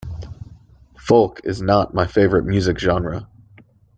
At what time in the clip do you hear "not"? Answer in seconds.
1.61-1.93